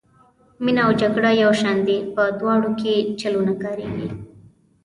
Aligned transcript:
مینه 0.63 0.81
او 0.85 0.91
جګړه 1.01 1.31
یو 1.43 1.51
شان 1.61 1.77
دي 1.87 1.97
په 2.15 2.23
دواړو 2.39 2.69
کې 2.79 2.93
چلونه 3.21 3.53
کاریږي. 3.63 4.07